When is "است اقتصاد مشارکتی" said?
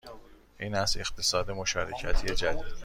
0.75-2.35